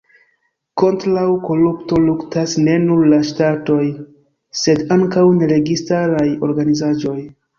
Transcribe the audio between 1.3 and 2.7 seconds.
korupto luktas